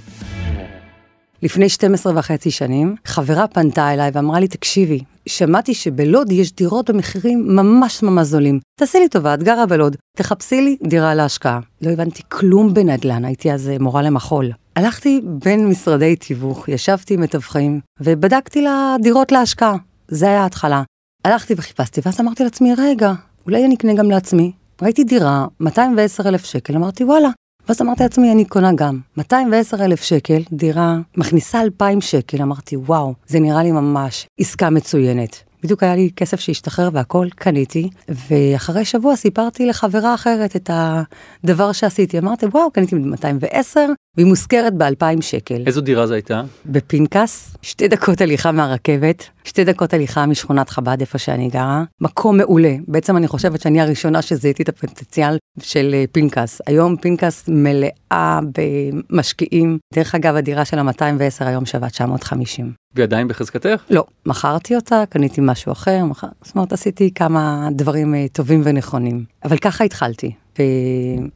לפני 1.44 1.70
12 1.70 2.14
וחצי 2.20 2.52
שנים, 2.52 2.96
חברה 3.06 3.48
פנתה 3.48 3.94
אליי 3.94 4.12
ואמרה 4.14 4.40
לי, 4.40 4.48
תקשיבי, 4.48 5.00
שמעתי 5.28 5.74
שבלוד 5.74 6.32
יש 6.32 6.56
דירות 6.56 6.90
במחירים 6.90 7.56
ממש 7.56 8.04
ממש 8.04 8.28
זולים. 8.28 8.60
תעשי 8.80 9.00
לי 9.00 9.10
טובה, 9.10 9.34
את 9.34 9.44
גרה 9.44 9.66
בלוד, 9.66 9.96
תחפשי 10.18 10.62
לי 10.62 10.78
דירה 10.84 11.16
להשקעה. 11.16 11.60
לא 11.82 11.92
הבנתי 11.92 12.22
כלום 12.30 12.74
בנדל"ן, 12.74 13.26
הייתי 13.26 13.52
אז 13.52 13.70
אה, 13.70 13.78
מורה 13.80 14.02
למחול. 14.02 14.52
הלכתי 14.76 15.22
בין 15.24 15.68
משרדי 15.70 16.16
תיווך, 16.16 16.70
ישבתי 16.70 17.14
עם 17.14 17.22
מתווכים, 17.22 17.80
ובדקתי 18.00 18.62
לה 18.62 18.96
דירות 19.02 19.32
להשקעה. 19.32 19.76
זה 20.08 20.28
היה 20.28 20.42
ההתחלה. 20.42 20.84
הלכתי 21.26 21.54
וחיפשתי, 21.58 22.02
ואז 22.06 22.22
אמרתי 22.22 22.44
לעצמי, 22.44 22.74
רגע, 22.78 23.14
אולי 23.46 23.66
אני 23.66 23.76
אקנה 23.76 23.94
גם 23.94 24.12
לעצמי. 24.12 24.52
ראיתי 24.82 25.04
דירה, 25.04 25.46
210 25.60 26.30
אלף 26.30 26.46
שקל, 26.46 26.76
אמרתי 26.76 27.04
וואלה. 27.04 27.30
ואז 27.68 27.82
אמרתי 27.82 28.04
לעצמי, 28.04 28.32
אני 28.32 28.46
קונה 28.46 28.74
גם. 28.74 29.00
210 29.18 29.86
אלף 29.86 30.04
שקל, 30.04 30.42
דירה, 30.52 30.98
מכניסה 31.18 31.62
2,000 31.62 32.02
שקל, 32.02 32.42
אמרתי, 32.42 32.78
וואו, 32.78 33.14
זה 33.28 33.40
נראה 33.40 33.64
לי 33.64 33.72
ממש 33.72 34.28
עסקה 34.40 34.70
מצוינת. 34.70 35.44
בדיוק 35.64 35.84
היה 35.84 35.96
לי 35.96 36.10
כסף 36.16 36.40
שהשתחרר 36.40 36.90
והכל, 36.94 37.28
קניתי, 37.36 37.90
ואחרי 38.10 38.86
שבוע 38.86 39.16
סיפרתי 39.16 39.66
לחברה 39.66 40.16
אחרת 40.16 40.56
את 40.56 40.70
הדבר 40.74 41.72
שעשיתי. 41.72 42.20
אמרתי, 42.20 42.46
וואו, 42.46 42.72
קניתי 42.72 42.96
ב-210, 42.96 43.78
והיא 44.16 44.28
מושכרת 44.28 44.74
ב-2,000 44.74 45.22
שקל. 45.22 45.64
איזו 45.66 45.82
דירה 45.82 46.08
זו 46.08 46.14
הייתה? 46.14 46.42
בפנקס, 46.66 47.58
שתי 47.62 47.88
דקות 47.88 48.22
הליכה 48.22 48.52
מהרכבת, 48.52 49.30
שתי 49.46 49.64
דקות 49.64 49.94
הליכה 49.94 50.26
משכונת 50.26 50.70
חב"ד, 50.70 50.98
איפה 51.00 51.18
שאני 51.18 51.50
גרה. 51.50 51.84
מקום 52.02 52.38
מעולה. 52.38 52.76
בעצם 52.88 53.18
אני 53.18 53.28
חושבת 53.28 53.62
שאני 53.62 53.82
הראשונה 53.82 54.22
שזיהיתי 54.22 54.64
את 54.64 54.70
הפוטנציאל 54.70 55.38
של 55.60 55.92
אה, 55.94 56.06
פנקס. 56.12 56.62
היום 56.68 56.96
פנקס 56.98 57.46
מלאה 57.48 58.40
במשקיעים. 58.58 59.78
דרך 59.94 60.16
אגב, 60.16 60.36
הדירה 60.36 60.66
של 60.66 60.80
ה-210 60.80 61.46
היום 61.46 61.66
שווה 61.66 61.90
950. 61.90 62.72
והיא 62.96 63.04
עדיין 63.04 63.28
בחזקתך? 63.28 63.84
לא, 63.90 64.06
מכרתי 64.26 64.76
אותה, 64.76 65.04
קניתי 65.10 65.42
משהו 65.44 65.72
אחר, 65.72 66.06
מח... 66.06 66.24
זאת 66.44 66.56
אומרת, 66.56 66.74
עשיתי 66.74 67.12
כמה 67.16 67.70
דברים 67.72 68.16
אה, 68.16 68.26
טובים 68.32 68.62
ונכונים. 68.64 69.24
אבל 69.46 69.58
ככה 69.58 69.84
התחלתי. 69.84 70.32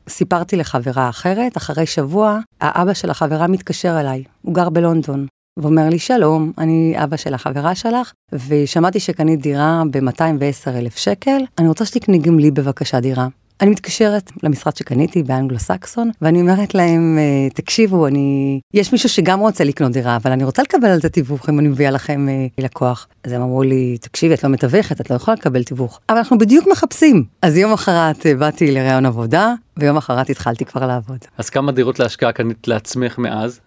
וסיפרתי 0.07 0.55
לחברה 0.55 1.09
אחרת, 1.09 1.57
אחרי 1.57 1.85
שבוע, 1.85 2.39
האבא 2.61 2.93
של 2.93 3.09
החברה 3.09 3.47
מתקשר 3.47 3.99
אליי, 3.99 4.23
הוא 4.41 4.55
גר 4.55 4.69
בלונדון. 4.69 5.25
ואומר 5.59 5.89
לי, 5.89 5.99
שלום, 5.99 6.51
אני 6.57 6.93
אבא 7.03 7.17
של 7.17 7.33
החברה 7.33 7.75
שלך, 7.75 8.11
ושמעתי 8.47 8.99
שקנית 8.99 9.41
דירה 9.41 9.83
ב-210 9.91 10.69
אלף 10.69 10.97
שקל, 10.97 11.37
אני 11.57 11.67
רוצה 11.67 11.85
שתקני 11.85 12.17
גם 12.17 12.39
לי 12.39 12.51
בבקשה 12.51 12.99
דירה. 12.99 13.27
אני 13.61 13.69
מתקשרת 13.69 14.31
למשרד 14.43 14.75
שקניתי 14.75 15.23
באנגלו-סקסון, 15.23 16.11
ואני 16.21 16.41
אומרת 16.41 16.75
להם, 16.75 17.17
אה, 17.19 17.49
תקשיבו, 17.49 18.07
אני... 18.07 18.59
יש 18.73 18.91
מישהו 18.91 19.09
שגם 19.09 19.39
רוצה 19.39 19.63
לקנות 19.63 19.91
דירה, 19.91 20.15
אבל 20.15 20.31
אני 20.31 20.43
רוצה 20.43 20.61
לקבל 20.61 20.87
על 20.87 21.01
זה 21.01 21.09
תיווך 21.09 21.49
אם 21.49 21.59
אני 21.59 21.67
מביאה 21.67 21.91
לכם 21.91 22.29
אה, 22.29 22.47
לקוח. 22.57 23.07
אז 23.23 23.31
הם 23.31 23.41
אמרו 23.41 23.63
לי, 23.63 23.97
תקשיבי, 24.01 24.33
את 24.33 24.43
לא 24.43 24.49
מתווכת, 24.49 25.01
את 25.01 25.09
לא 25.09 25.15
יכולה 25.15 25.35
לקבל 25.35 25.63
תיווך. 25.63 25.99
אבל 26.09 26.17
אנחנו 26.17 26.37
בדיוק 26.37 26.67
מחפשים. 26.71 27.23
אז 27.41 27.57
יום 27.57 27.73
אחרת 27.73 28.25
אה, 28.25 28.35
באתי 28.35 28.71
לראיון 28.71 29.05
עבודה, 29.05 29.53
ויום 29.77 29.97
אחרת 29.97 30.29
התחלתי 30.29 30.65
כבר 30.65 30.87
לעבוד. 30.87 31.19
אז 31.37 31.49
כמה 31.49 31.71
דירות 31.71 31.99
להשקעה 31.99 32.31
קנית 32.31 32.67
לעצמך 32.67 33.17
מאז? 33.17 33.59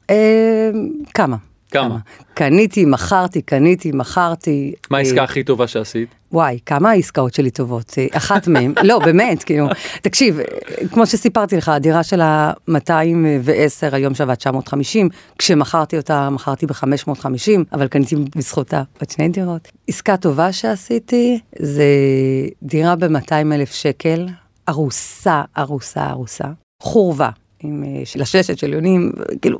כמה. 1.14 1.36
כמה? 1.72 1.98
קניתי, 2.34 2.84
מכרתי, 2.84 3.42
קניתי, 3.42 3.90
מכרתי. 3.94 4.72
מה 4.90 4.98
העסקה 4.98 5.18
אה, 5.18 5.24
הכי 5.24 5.44
טובה 5.44 5.66
שעשית? 5.66 6.08
וואי, 6.32 6.58
כמה 6.66 6.90
העסקאות 6.90 7.34
שלי 7.34 7.50
טובות. 7.50 7.94
אה, 7.98 8.06
אחת 8.12 8.48
מהן, 8.48 8.72
לא, 8.88 8.98
באמת, 8.98 9.42
כאילו, 9.42 9.66
תקשיב, 10.02 10.38
אה, 10.40 10.44
כמו 10.92 11.06
שסיפרתי 11.06 11.56
לך, 11.56 11.68
הדירה 11.68 12.02
של 12.02 12.20
ה-210 12.20 13.94
היום 13.94 14.14
שווה 14.14 14.36
950, 14.36 15.08
כשמכרתי 15.38 15.96
אותה, 15.96 16.30
מכרתי 16.30 16.66
ב-550, 16.66 17.24
אבל 17.72 17.88
קניתי 17.88 18.16
בזכותה 18.36 18.82
עוד 19.00 19.10
שני 19.10 19.28
דירות. 19.28 19.68
עסקה 19.88 20.16
טובה 20.16 20.52
שעשיתי, 20.52 21.38
זה 21.58 21.84
דירה 22.62 22.96
ב-200 22.96 23.32
אלף 23.52 23.72
שקל, 23.72 24.26
ארוסה, 24.68 25.42
ארוסה, 25.58 26.10
ארוסה. 26.10 26.44
חורבה, 26.82 27.30
עם 27.62 27.84
אה, 27.84 28.02
לששת 28.16 28.58
של 28.58 28.72
יונים, 28.72 29.12
כאילו, 29.42 29.58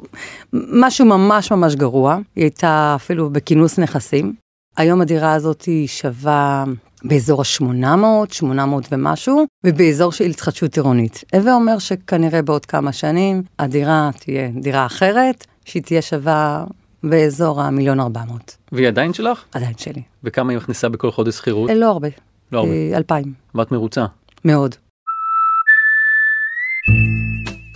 משהו 0.53 1.07
ממש 1.07 1.51
ממש 1.51 1.75
גרוע. 1.75 2.19
היא 2.37 2.45
הייתה 2.45 2.93
אפילו 2.97 3.31
בכינוס 3.31 3.79
נכסים. 3.79 4.35
היום 4.77 5.01
הדירה 5.01 5.33
הזאת 5.33 5.63
היא 5.63 5.89
שווה 5.89 6.65
באזור 7.05 7.41
ה-800, 7.41 8.33
800 8.33 8.89
ומשהו, 8.93 9.45
ובאזור 9.65 10.13
של 10.13 10.25
התחדשות 10.25 10.77
עירונית. 10.77 11.25
הווה 11.35 11.55
אומר 11.55 11.79
שכנראה 11.79 12.43
בעוד 12.43 12.67
כמה 12.67 12.93
שנים 12.93 13.43
הדירה 13.59 14.11
תהיה 14.19 14.49
דירה 14.49 14.87
אחרת, 14.87 15.47
שהיא 15.65 15.83
תהיה 15.83 16.03
שווה 16.03 16.65
באזור 17.03 17.63
המיליון 17.63 18.01
400. 18.01 18.57
והיא 18.73 18.89
עדיין 18.89 19.13
שלך? 19.13 19.45
עדיין 19.53 19.75
שלי. 19.77 20.03
וכמה 20.25 20.53
היא 20.53 20.57
מכניסה 20.57 20.89
בכל 20.89 21.11
חודש 21.11 21.35
שכירות? 21.35 21.71
לא 21.75 21.87
הרבה. 21.87 22.09
לא 22.53 22.59
הרבה. 22.59 22.71
אה, 22.73 22.97
אלפיים. 22.97 23.33
ואת 23.55 23.73
מרוצה. 23.73 24.05
מאוד. 24.45 24.75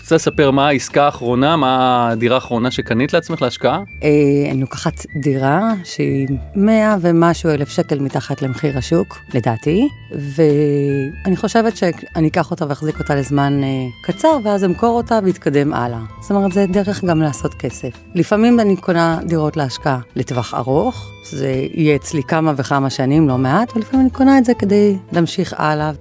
רוצה 0.06 0.14
לספר 0.14 0.50
מה 0.50 0.68
העסקה 0.68 1.04
האחרונה, 1.04 1.56
מה 1.56 2.08
הדירה 2.10 2.34
האחרונה 2.34 2.70
שקנית 2.70 3.12
לעצמך 3.12 3.42
להשקעה? 3.42 3.82
אה, 4.02 4.50
אני 4.50 4.60
לוקחת 4.60 5.06
דירה 5.22 5.72
שהיא 5.84 6.28
100 6.56 6.96
ומשהו 7.00 7.50
אלף 7.50 7.68
שקל 7.68 7.98
מתחת 7.98 8.42
למחיר 8.42 8.78
השוק, 8.78 9.18
לדעתי, 9.34 9.88
ואני 10.12 11.36
חושבת 11.36 11.76
שאני 11.76 12.28
אקח 12.28 12.50
אותה 12.50 12.64
ואחזיק 12.68 12.98
אותה 12.98 13.14
לזמן 13.14 13.60
אה, 13.62 13.68
קצר, 14.02 14.38
ואז 14.44 14.64
אמכור 14.64 14.96
אותה 14.96 15.18
ואתקדם 15.24 15.74
הלאה. 15.74 16.00
זאת 16.20 16.30
אומרת, 16.30 16.52
זה 16.52 16.66
דרך 16.66 17.04
גם 17.04 17.22
לעשות 17.22 17.54
כסף. 17.54 17.90
לפעמים 18.14 18.60
אני 18.60 18.76
קונה 18.76 19.18
דירות 19.24 19.56
להשקעה 19.56 19.98
לטווח 20.16 20.54
ארוך, 20.54 21.10
זה 21.30 21.66
יהיה 21.74 21.96
אצלי 21.96 22.22
כמה 22.22 22.52
וכמה 22.56 22.90
שנים, 22.90 23.28
לא 23.28 23.38
מעט, 23.38 23.76
ולפעמים 23.76 24.00
אני 24.06 24.10
קונה 24.10 24.38
את 24.38 24.44
זה 24.44 24.54
כדי 24.54 24.96
להמשיך 25.12 25.54
הלאה. 25.56 25.92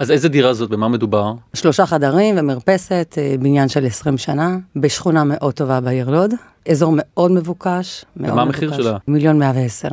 אז 0.00 0.10
איזה 0.10 0.28
דירה 0.28 0.54
זאת, 0.54 0.70
במה 0.70 0.88
מדובר? 0.88 1.32
שלושה 1.54 1.86
חדרים 1.86 2.34
ומרפסת, 2.38 3.14
אה, 3.18 3.34
בניין 3.40 3.68
של 3.68 3.86
20 3.86 4.18
שנה, 4.18 4.56
בשכונה 4.76 5.24
מאוד 5.24 5.54
טובה 5.54 5.80
בעיר 5.80 6.10
לוד, 6.10 6.34
אזור 6.68 6.92
מאוד 6.96 7.30
מבוקש. 7.30 8.04
מאוד 8.16 8.32
ומה 8.32 8.42
המחיר 8.42 8.68
מבוקש. 8.68 8.84
שלה? 8.84 8.98
מיליון 9.08 9.38
מאה 9.38 9.52
ועשר. 9.54 9.88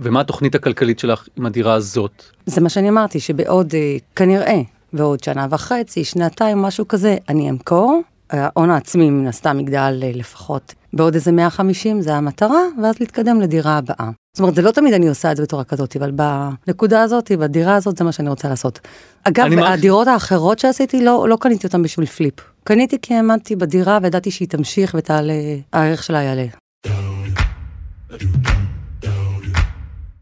ומה 0.00 0.20
התוכנית 0.20 0.54
הכלכלית 0.54 0.98
שלך 0.98 1.28
עם 1.36 1.46
הדירה 1.46 1.74
הזאת? 1.74 2.22
זה 2.46 2.60
מה 2.60 2.68
שאני 2.68 2.88
אמרתי, 2.88 3.20
שבעוד, 3.20 3.74
אה, 3.74 3.96
כנראה, 4.16 4.60
בעוד 4.92 5.24
שנה 5.24 5.46
וחצי, 5.50 6.04
שנתיים, 6.04 6.58
משהו 6.62 6.88
כזה, 6.88 7.16
אני 7.28 7.50
אמכור. 7.50 8.02
ההון 8.30 8.70
העצמי 8.70 9.10
מן 9.10 9.26
הסתם 9.26 9.60
יגדל 9.60 10.00
אה, 10.02 10.10
לפחות 10.14 10.74
בעוד 10.92 11.14
איזה 11.14 11.32
150, 11.32 12.00
זה 12.02 12.14
המטרה, 12.14 12.62
ואז 12.82 13.00
להתקדם 13.00 13.40
לדירה 13.40 13.78
הבאה. 13.78 14.10
זאת 14.34 14.40
אומרת, 14.40 14.54
זה 14.54 14.62
לא 14.62 14.70
תמיד 14.70 14.94
אני 14.94 15.08
עושה 15.08 15.32
את 15.32 15.36
זה 15.36 15.42
בצורה 15.42 15.64
כזאת, 15.64 15.96
אבל 15.96 16.10
בנקודה 16.10 17.02
הזאת, 17.02 17.32
בדירה 17.32 17.74
הזאת, 17.76 17.96
זה 17.96 18.04
מה 18.04 18.12
שאני 18.12 18.28
רוצה 18.28 18.48
לעשות. 18.48 18.80
אגב, 19.24 19.46
הדירות 19.58 20.08
האחרות 20.08 20.58
שעשיתי, 20.58 21.04
לא, 21.04 21.26
לא 21.28 21.36
קניתי 21.40 21.66
אותן 21.66 21.82
בשביל 21.82 22.06
פליפ. 22.06 22.34
קניתי 22.64 22.96
כי 23.02 23.14
האמנתי 23.14 23.56
בדירה 23.56 23.98
וידעתי 24.02 24.30
שהיא 24.30 24.48
תמשיך 24.48 24.94
ותעלה, 24.98 25.34
הערך 25.72 26.02
שלה 26.02 26.22
יעלה. 26.22 26.46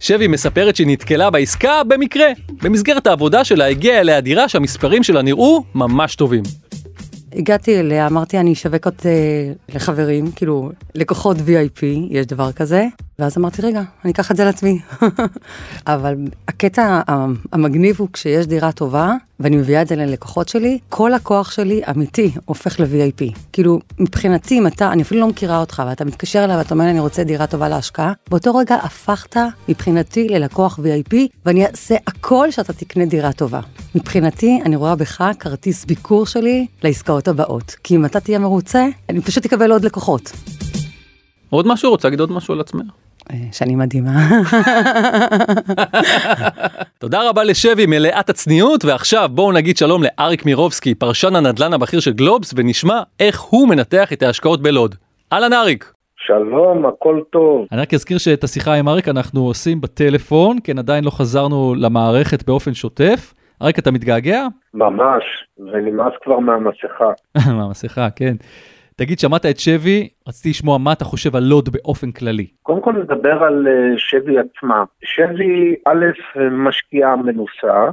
שבי 0.00 0.26
מספרת 0.26 0.76
שהיא 0.76 0.86
נתקלה 0.86 1.30
בעסקה 1.30 1.84
במקרה. 1.84 2.26
במסגרת 2.62 3.06
העבודה 3.06 3.44
שלה 3.44 3.66
הגיעה 3.66 4.00
אליה 4.00 4.20
דירה 4.20 4.48
שהמספרים 4.48 5.02
שלה 5.02 5.22
נראו 5.22 5.64
ממש 5.74 6.16
טובים. 6.16 6.42
הגעתי 7.34 7.80
אליה, 7.80 8.06
אמרתי, 8.06 8.38
אני 8.38 8.52
אשווק 8.52 8.86
אותה 8.86 9.08
לחברים, 9.68 10.32
כאילו, 10.32 10.70
לקוחות 10.94 11.36
VIP, 11.36 11.82
יש 12.10 12.26
דבר 12.26 12.52
כזה, 12.52 12.86
ואז 13.18 13.38
אמרתי, 13.38 13.62
רגע, 13.62 13.82
אני 14.04 14.12
אקח 14.12 14.30
את 14.30 14.36
זה 14.36 14.44
לעצמי. 14.44 14.78
אבל 15.86 16.16
הקטע 16.48 17.00
המגניב 17.52 17.96
הוא 17.98 18.08
כשיש 18.12 18.46
דירה 18.46 18.72
טובה, 18.72 19.14
ואני 19.42 19.56
מביאה 19.56 19.82
את 19.82 19.88
זה 19.88 19.96
ללקוחות 19.96 20.48
שלי, 20.48 20.78
כל 20.88 21.14
הכוח 21.14 21.50
שלי, 21.50 21.80
אמיתי, 21.90 22.30
הופך 22.44 22.80
ל-VIP. 22.80 23.38
כאילו, 23.52 23.80
מבחינתי, 23.98 24.58
אם 24.58 24.66
אתה, 24.66 24.92
אני 24.92 25.02
אפילו 25.02 25.20
לא 25.20 25.28
מכירה 25.28 25.58
אותך, 25.58 25.82
ואתה 25.86 26.04
מתקשר 26.04 26.44
אליי 26.44 26.56
ואתה 26.56 26.74
אומר 26.74 26.90
אני 26.90 27.00
רוצה 27.00 27.24
דירה 27.24 27.46
טובה 27.46 27.68
להשקעה, 27.68 28.12
באותו 28.30 28.56
רגע 28.56 28.74
הפכת, 28.74 29.36
מבחינתי, 29.68 30.28
ללקוח 30.28 30.78
VIP, 30.78 31.14
ואני 31.46 31.66
אעשה 31.66 31.96
הכל 32.06 32.50
שאתה 32.50 32.72
תקנה 32.72 33.04
דירה 33.04 33.32
טובה. 33.32 33.60
מבחינתי, 33.94 34.60
אני 34.64 34.76
רואה 34.76 34.96
בך 34.96 35.30
כרטיס 35.40 35.84
ביקור 35.84 36.26
שלי 36.26 36.66
לעסקאות 36.84 37.28
הבאות. 37.28 37.76
כי 37.84 37.96
אם 37.96 38.04
אתה 38.04 38.20
תהיה 38.20 38.38
מרוצה, 38.38 38.86
אני 39.08 39.20
פשוט 39.20 39.44
אקבל 39.44 39.72
עוד 39.72 39.84
לקוחות. 39.84 40.32
עוד 41.50 41.66
משהו? 41.66 41.90
רוצה 41.90 42.08
להגיד 42.08 42.20
עוד 42.20 42.32
משהו 42.32 42.54
על 42.54 42.60
עצמך? 42.60 42.84
אה, 43.30 43.36
שאני 43.52 43.74
מדהימה. 43.74 44.10
תודה 46.98 47.28
רבה 47.28 47.44
לשבי 47.44 47.86
מלאת 47.86 48.30
הצניעות, 48.30 48.84
ועכשיו 48.84 49.28
בואו 49.32 49.52
נגיד 49.52 49.76
שלום 49.76 50.02
לאריק 50.02 50.46
מירובסקי, 50.46 50.94
פרשן 50.94 51.36
הנדל"ן 51.36 51.72
הבכיר 51.72 52.00
של 52.00 52.12
גלובס, 52.12 52.54
ונשמע 52.56 53.00
איך 53.20 53.40
הוא 53.40 53.68
מנתח 53.68 54.12
את 54.12 54.22
ההשקעות 54.22 54.62
בלוד. 54.62 54.94
אהלן 55.32 55.52
אריק. 55.52 55.92
שלום, 56.16 56.86
הכל 56.86 57.20
טוב. 57.30 57.66
אני 57.72 57.80
רק 57.80 57.94
אזכיר 57.94 58.18
שאת 58.18 58.44
השיחה 58.44 58.74
עם 58.74 58.88
אריק 58.88 59.08
אנחנו 59.08 59.40
עושים 59.46 59.80
בטלפון, 59.80 60.56
כן 60.64 60.78
עדיין 60.78 61.04
לא 61.04 61.10
חזרנו 61.10 61.74
למערכת 61.78 62.46
באופן 62.46 62.74
שוטף. 62.74 63.34
אריק, 63.62 63.78
אתה 63.78 63.90
מתגעגע? 63.90 64.46
ממש, 64.74 65.22
ונמאס 65.58 66.12
כבר 66.22 66.38
מהמסכה. 66.38 67.12
מהמסכה, 67.56 68.08
כן. 68.16 68.34
תגיד, 69.02 69.18
שמעת 69.18 69.46
את 69.46 69.58
שבי, 69.58 70.08
רציתי 70.28 70.48
לשמוע 70.50 70.78
מה 70.78 70.92
אתה 70.92 71.04
חושב 71.04 71.36
על 71.36 71.42
לוד 71.42 71.68
באופן 71.68 72.12
כללי. 72.12 72.46
קודם 72.62 72.80
כל 72.80 72.92
נדבר 72.92 73.42
על 73.42 73.68
אה, 73.68 73.98
שבי 73.98 74.36
עצמה. 74.38 74.84
שבי, 75.04 75.74
א', 75.86 76.06
משקיעה 76.50 77.16
מנוסה, 77.16 77.90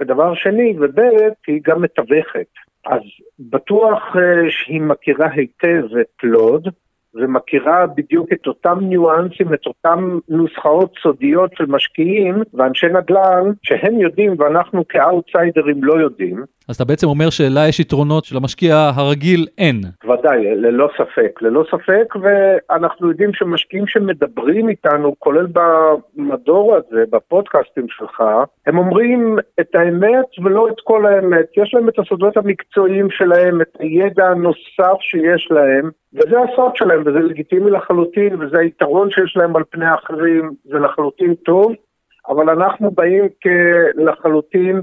ודבר 0.00 0.34
שני, 0.34 0.74
וב', 0.80 0.98
היא 1.46 1.60
גם 1.64 1.82
מתווכת. 1.82 2.50
אז 2.86 3.00
בטוח 3.38 4.16
אה, 4.16 4.50
שהיא 4.50 4.80
מכירה 4.80 5.28
היטב 5.32 5.96
את 6.00 6.22
לוד, 6.22 6.68
ומכירה 7.14 7.86
בדיוק 7.96 8.32
את 8.32 8.46
אותם 8.46 8.78
ניואנסים, 8.80 9.54
את 9.54 9.66
אותם 9.66 10.18
נוסחאות 10.28 10.92
סודיות 11.02 11.50
של 11.56 11.64
משקיעים 11.68 12.42
ואנשי 12.54 12.86
נדל"ן 12.86 13.52
שהם 13.62 14.00
יודעים 14.00 14.34
ואנחנו 14.38 14.88
כאוטסיידרים 14.88 15.84
לא 15.84 16.00
יודעים. 16.00 16.44
אז 16.68 16.76
אתה 16.76 16.84
בעצם 16.84 17.06
אומר 17.06 17.30
שלה 17.30 17.68
יש 17.68 17.80
יתרונות 17.80 18.24
שלמשקיע 18.24 18.90
הרגיל 18.94 19.46
אין. 19.58 19.80
ודאי, 20.04 20.54
ללא 20.54 20.88
ספק, 20.96 21.42
ללא 21.42 21.64
ספק, 21.70 22.14
ואנחנו 22.22 23.08
יודעים 23.08 23.30
שמשקיעים 23.34 23.86
שמדברים 23.86 24.68
איתנו, 24.68 25.14
כולל 25.18 25.46
במדור 25.46 26.76
הזה, 26.76 27.04
בפודקאסטים 27.10 27.86
שלך, 27.88 28.22
הם 28.66 28.78
אומרים 28.78 29.38
את 29.60 29.74
האמת 29.74 30.26
ולא 30.44 30.68
את 30.68 30.80
כל 30.84 31.06
האמת. 31.06 31.46
יש 31.56 31.74
להם 31.74 31.88
את 31.88 31.98
הסודות 31.98 32.36
המקצועיים 32.36 33.10
שלהם, 33.10 33.60
את 33.60 33.76
הידע 33.78 34.26
הנוסף 34.26 34.98
שיש 35.00 35.48
להם, 35.50 35.90
וזה 36.14 36.36
הסוד 36.40 36.76
שלהם, 36.76 37.03
וזה 37.04 37.18
לגיטימי 37.18 37.70
לחלוטין, 37.70 38.42
וזה 38.42 38.58
היתרון 38.58 39.10
שיש 39.10 39.36
להם 39.36 39.56
על 39.56 39.62
פני 39.70 39.86
האחרים, 39.86 40.50
זה 40.64 40.78
לחלוטין 40.78 41.34
טוב, 41.34 41.72
אבל 42.28 42.50
אנחנו 42.50 42.90
באים 42.90 43.24
כלחלוטין 43.42 44.82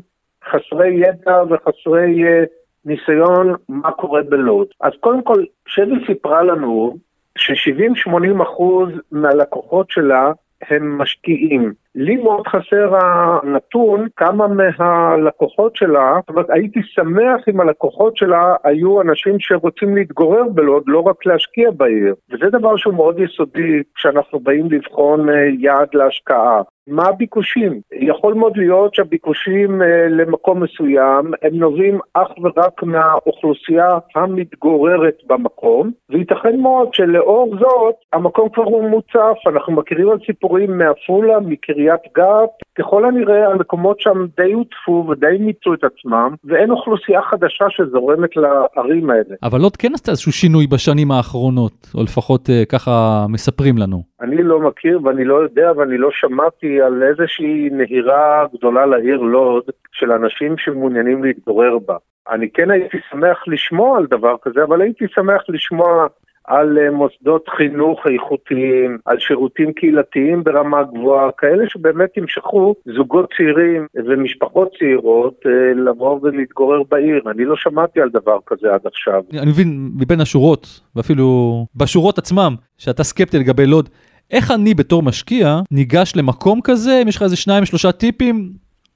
חסרי 0.50 0.94
ידע 0.94 1.44
וחסרי 1.50 2.24
uh, 2.24 2.46
ניסיון 2.86 3.56
מה 3.70 3.92
קורה 3.92 4.22
בלוד. 4.24 4.68
אז 4.82 4.92
קודם 5.00 5.24
כל, 5.24 5.44
שבי 5.68 6.06
סיפרה 6.08 6.44
לנו 6.44 6.98
ש-70-80 7.38 8.44
אחוז 8.44 8.90
מהלקוחות 9.12 9.90
שלה 9.90 10.32
הם 10.62 10.98
משקיעים. 10.98 11.74
לי 11.96 12.16
מאוד 12.16 12.48
חסר 12.48 12.96
הנתון 12.96 14.08
כמה 14.16 14.48
מהלקוחות 14.48 15.76
שלה, 15.76 16.14
זאת 16.20 16.30
אומרת 16.30 16.50
הייתי 16.50 16.80
שמח 16.84 17.42
אם 17.50 17.62
הלקוחות 17.62 18.18
שלה 18.18 18.56
היו 18.64 19.02
אנשים 19.02 19.36
שרוצים 19.40 19.96
להתגורר 19.96 20.44
בלוד, 20.44 20.84
לא 20.88 21.00
רק 21.00 21.26
להשקיע 21.26 21.72
בעיר. 21.72 22.16
וזה 22.32 22.50
דבר 22.50 22.78
שהוא 22.78 22.94
מאוד 22.94 23.20
יסודי 23.20 23.84
כשאנחנו 23.96 24.40
באים 24.40 24.72
לבחון 24.72 25.30
אה, 25.30 25.36
יעד 25.60 25.88
להשקעה. 25.94 26.62
מה 26.88 27.08
הביקושים? 27.08 27.82
יכול 27.92 28.34
מאוד 28.34 28.58
להיות 28.58 28.96
שהביקושים 28.96 29.82
אה, 29.82 30.08
למקום 30.10 30.64
מסוים 30.64 31.32
הם 31.42 31.54
נובעים 31.54 32.00
אך 32.14 32.28
ורק 32.42 32.84
מהאוכלוסייה 32.84 33.98
המתגוררת 34.16 35.18
במקום, 35.28 35.92
וייתכן 36.10 36.60
מאוד 36.60 36.94
שלאור 36.94 37.56
זאת 37.60 37.96
המקום 38.14 38.50
כבר 38.50 38.64
הוא 38.64 38.90
מוצף, 38.90 39.38
אנחנו 39.48 39.74
מכירים 39.74 40.10
על 40.10 40.18
סיפורים 40.26 40.78
מעפולה, 40.78 41.40
מקריית 41.40 41.81
גת, 42.18 42.50
ככל 42.78 43.06
הנראה 43.06 43.52
המקומות 43.52 44.00
שם 44.00 44.26
די 44.38 44.52
הוטפו 44.52 45.06
ודי 45.10 45.38
מיצו 45.40 45.74
את 45.74 45.84
עצמם, 45.84 46.36
ואין 46.44 46.72
אוכלוסייה 46.72 47.22
חדשה 47.22 47.66
שזורמת 47.70 48.30
לערים 48.36 49.10
האלה. 49.10 49.36
אבל 49.44 49.60
לוד 49.60 49.78
כן 49.78 49.92
עשתה 49.94 50.12
איזשהו 50.12 50.32
שינוי 50.32 50.68
בשנים 50.68 51.12
האחרונות, 51.12 51.88
או 51.96 52.04
לפחות 52.04 52.50
אה, 52.50 52.64
ככה 52.66 53.26
מספרים 53.30 53.78
לנו. 53.78 54.04
אני 54.22 54.44
לא 54.44 54.60
מכיר 54.60 55.00
ואני 55.04 55.26
לא 55.26 55.36
יודע 55.36 55.72
ואני 55.78 55.98
לא 55.98 56.10
שמעתי 56.12 56.82
על 56.82 57.04
איזושהי 57.04 57.70
נהירה 57.72 58.46
גדולה 58.54 58.86
לעיר 58.86 59.18
לוד 59.18 59.64
של 59.92 60.12
אנשים 60.12 60.56
שמעוניינים 60.58 61.24
להתגורר 61.24 61.78
בה. 61.88 61.96
אני 62.30 62.50
כן 62.54 62.72
הייתי 62.72 62.98
שמח 63.12 63.44
לשמוע 63.48 63.98
על 63.98 64.06
דבר 64.06 64.36
כזה, 64.42 64.64
אבל 64.64 64.82
הייתי 64.82 65.06
שמח 65.16 65.42
לשמוע 65.50 66.08
על 66.48 66.78
אה, 66.78 66.92
מוסדות 66.92 67.50
חינוך 67.58 68.00
איכותיים, 68.14 68.98
על 69.06 69.20
שירותים 69.20 69.74
קהילתיים 69.74 70.44
ברמה 70.44 70.84
גבוהה, 70.84 71.32
כאלה 71.38 71.64
שבאמת 71.70 72.18
ימשכו 72.18 72.76
זוגות 72.96 73.34
צעירים 73.38 73.88
ומשפחות 73.96 74.70
צעירות 74.80 75.40
אה, 75.46 75.52
לבוא 75.86 76.20
ולהתגורר 76.22 76.84
בעיר. 76.92 77.22
אני 77.32 77.46
לא 77.46 77.56
שמעתי 77.56 78.02
על 78.02 78.10
דבר 78.10 78.38
כזה 78.46 78.74
עד 78.74 78.82
עכשיו. 78.86 79.22
אני 79.34 79.52
מבין 79.52 79.92
מבין 79.96 80.22
השורות, 80.22 80.80
ואפילו 80.96 81.66
בשורות 81.76 82.18
עצמם, 82.18 82.56
שאתה 82.78 83.04
סקפטי 83.04 83.40
לגבי 83.40 83.66
לוד. 83.66 83.90
איך 84.32 84.52
אני 84.52 84.74
בתור 84.74 85.04
משקיע 85.04 85.60
ניגש 85.72 86.14
למקום 86.16 86.60
כזה, 86.64 87.00
אם 87.04 87.08
יש 87.08 87.16
לך 87.16 87.22
איזה 87.24 87.36
שניים 87.36 87.66
שלושה 87.66 87.92
טיפים, 87.92 88.50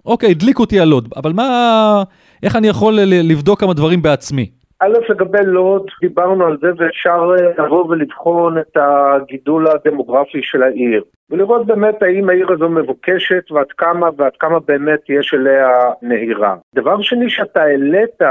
אוקיי, 0.06 0.32
הדליק 0.32 0.60
אותי 0.60 0.80
הלוד, 0.80 1.10
אבל 1.16 1.34
מה, 1.34 2.04
איך 2.44 2.56
אני 2.56 2.68
יכול 2.68 2.94
לבדוק 3.02 3.60
כמה 3.60 3.74
דברים 3.74 4.02
בעצמי? 4.02 4.50
א', 4.80 4.94
לגבי 5.10 5.44
לוד, 5.44 5.88
דיברנו 6.02 6.46
על 6.46 6.58
זה 6.62 6.68
ואפשר 6.78 7.32
אה, 7.40 7.66
לבוא 7.66 7.86
ולבחון 7.86 8.58
את 8.58 8.78
הגידול 8.78 9.68
הדמוגרפי 9.68 10.40
של 10.42 10.64
העיר. 10.64 11.04
ולראות 11.30 11.66
באמת 11.66 12.04
האם 12.04 12.30
העיר 12.30 12.52
הזו 12.52 12.70
מבוקשת 12.70 13.52
ועד 13.52 13.72
כמה 13.78 14.10
ועד 14.18 14.32
כמה 14.40 14.60
באמת 14.60 15.00
יש 15.10 15.34
אליה 15.34 15.70
נהירה. 16.02 16.56
דבר 16.76 17.02
שני 17.02 17.30
שאתה 17.30 17.62
העלית 17.62 18.22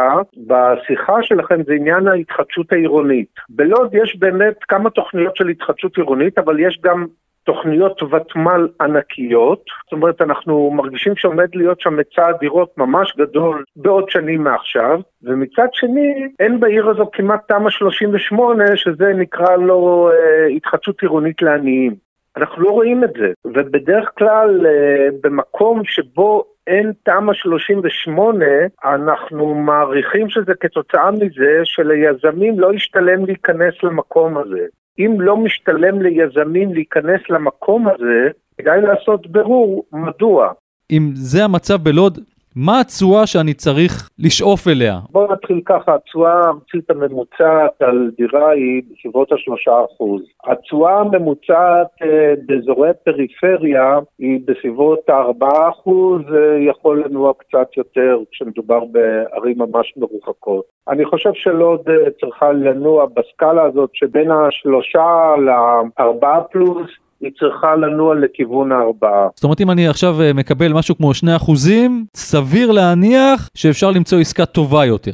בשיחה 0.47 1.23
שלכם 1.23 1.63
זה 1.63 1.75
עניין 1.75 2.09
ההתחדשות 2.09 2.73
העירונית. 2.73 3.35
בלוד 3.49 3.95
יש 3.95 4.17
באמת 4.19 4.65
כמה 4.69 4.91
תוכניות 4.91 5.37
של 5.37 5.49
התחדשות 5.49 5.97
עירונית, 5.97 6.39
אבל 6.39 6.61
יש 6.61 6.81
גם 6.85 7.07
תוכניות 7.45 8.03
ותמ"ל 8.03 8.69
ענקיות, 8.81 9.65
זאת 9.85 9.93
אומרת 9.93 10.23
אנחנו 10.23 10.71
מרגישים 10.71 11.17
שעומד 11.17 11.49
להיות 11.55 11.81
שם 11.81 11.99
היצע 11.99 12.33
דירות 12.41 12.79
ממש 12.79 13.15
גדול 13.19 13.65
בעוד 13.77 14.11
שנים 14.11 14.45
מעכשיו, 14.45 15.01
ומצד 15.23 15.69
שני 15.73 16.29
אין 16.41 16.61
בעיר 16.61 16.89
הזו 16.91 17.11
כמעט 17.13 17.41
תמ"א 17.49 17.71
38 17.71 18.65
שזה 18.77 19.13
נקרא 19.15 19.57
לו 19.57 20.11
אה, 20.13 20.47
התחדשות 20.47 21.03
עירונית 21.03 21.43
לעניים. 21.43 21.95
אנחנו 22.37 22.63
לא 22.63 22.71
רואים 22.71 23.05
את 23.05 23.13
זה, 23.19 23.33
ובדרך 23.45 24.11
כלל 24.19 24.67
אה, 24.67 25.09
במקום 25.23 25.85
שבו 25.85 26.45
אין 26.67 26.93
תמ"א 27.03 27.33
38, 27.35 28.47
אנחנו 28.85 29.55
מעריכים 29.55 30.29
שזה 30.29 30.53
כתוצאה 30.61 31.11
מזה 31.11 31.61
שליזמים 31.65 32.61
לא 32.61 32.75
ישתלם 32.75 33.25
להיכנס 33.27 33.75
למקום 33.83 34.39
הזה. 34.39 34.67
אם 34.99 35.21
לא 35.21 35.37
משתלם 35.37 36.03
ליזמים 36.03 36.75
להיכנס 36.75 37.21
למקום 37.31 37.89
הזה, 37.89 38.31
כדאי 38.59 38.81
לעשות 38.81 39.27
ברור 39.27 39.85
מדוע. 39.93 40.53
אם 40.91 41.11
זה 41.15 41.45
המצב 41.45 41.77
בלוד, 41.83 42.19
מה 42.57 42.81
התשואה 42.81 43.27
שאני 43.27 43.55
צריך 43.55 44.11
לשאוף 44.19 44.69
אליה? 44.69 44.99
בואו 45.11 45.33
נתחיל 45.33 45.61
ככה, 45.65 45.95
התשואה 45.95 46.33
הארצית 46.33 46.91
הממוצעת 46.91 47.83
על 47.83 48.11
דירה 48.17 48.51
היא 48.51 48.83
בסביבות 48.91 49.33
השלושה 49.33 49.73
אחוז. 49.85 50.23
התשואה 50.45 51.01
הממוצעת 51.01 51.87
אה, 52.03 52.35
באזורי 52.47 52.91
פריפריה 53.05 53.99
היא 54.19 54.41
בסביבות 54.45 55.01
הארבעה 55.09 55.69
אחוז, 55.69 56.23
אה, 56.35 56.59
יכול 56.69 57.05
לנוע 57.07 57.33
קצת 57.39 57.77
יותר 57.77 58.19
כשמדובר 58.31 58.85
בערים 58.85 59.59
ממש 59.59 59.95
מרוחקות. 59.97 60.65
אני 60.89 61.05
חושב 61.05 61.31
שלוד 61.35 61.81
אה, 61.89 62.11
צריכה 62.21 62.53
לנוע 62.53 63.07
בסקאלה 63.07 63.63
הזאת 63.63 63.91
שבין 63.93 64.31
השלושה 64.31 65.35
לארבעה 65.39 66.43
פלוס, 66.43 66.91
היא 67.25 67.33
צריכה 67.39 67.77
לנוע 67.77 68.15
לכיוון 68.15 68.73
הארבעה. 68.73 69.29
זאת 69.35 69.45
אומרת 69.45 69.61
אם 69.61 69.71
אני 69.71 69.89
עכשיו 69.89 70.15
אה, 70.21 70.33
מקבל 70.33 70.73
משהו 70.73 70.97
כמו 70.97 71.15
2 71.15 71.37
אחוזים, 71.37 72.05
סביר 72.15 72.71
להניח 72.73 73.51
שאפשר 73.55 73.91
למצוא 73.91 74.19
עסקה 74.19 74.47
טובה 74.47 74.85
יותר. 74.85 75.13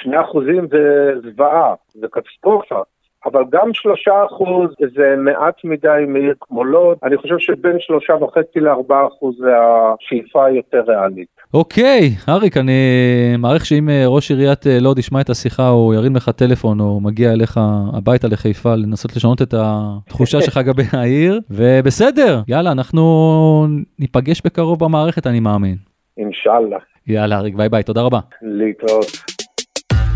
2 0.00 0.20
אחוזים 0.20 0.66
זה 0.70 1.12
זוועה, 1.22 1.74
זה 1.94 2.06
קטסטרופה. 2.10 2.80
אבל 3.26 3.42
גם 3.52 3.74
שלושה 3.74 4.24
אחוז 4.26 4.70
זה 4.96 5.14
מעט 5.18 5.54
מדי 5.64 6.04
מעיר 6.08 6.34
כמו 6.40 6.64
לוד, 6.64 6.98
אני 7.02 7.16
חושב 7.16 7.38
שבין 7.38 7.76
שלושה 7.78 8.12
וחצי 8.14 8.60
לארבעה 8.60 9.06
אחוז 9.06 9.34
זה 9.38 9.50
השאיפה 9.58 10.46
היותר 10.46 10.82
ריאלית. 10.86 11.28
אוקיי, 11.54 12.10
אריק, 12.28 12.56
אני 12.56 12.72
מעריך 13.38 13.66
שאם 13.66 13.88
אה, 13.88 14.04
ראש 14.06 14.30
עיריית 14.30 14.66
אה, 14.66 14.78
לוד 14.80 14.98
ישמע 14.98 15.20
את 15.20 15.30
השיחה, 15.30 15.70
או 15.70 15.94
ירים 15.94 16.16
לך 16.16 16.30
טלפון, 16.30 16.80
או 16.80 17.00
מגיע 17.00 17.32
אליך 17.32 17.60
הביתה 17.96 18.28
לחיפה 18.28 18.74
לנסות 18.74 19.16
לשנות 19.16 19.42
את 19.42 19.54
התחושה 19.56 20.40
שלך 20.40 20.56
לגבי 20.62 20.82
העיר, 20.92 21.40
ובסדר, 21.50 22.40
יאללה, 22.48 22.72
אנחנו 22.72 23.02
ניפגש 23.98 24.42
בקרוב 24.44 24.84
במערכת, 24.84 25.26
אני 25.26 25.40
מאמין. 25.40 25.76
אינשאללה. 26.18 26.78
יאללה, 27.06 27.38
אריק, 27.38 27.54
ביי 27.54 27.68
ביי, 27.68 27.82
תודה 27.82 28.02
רבה. 28.02 28.18
להתראות. 28.42 29.41